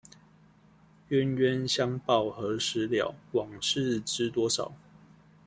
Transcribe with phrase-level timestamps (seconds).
[1.09, 4.71] 冤冤相報何時了，往事知多少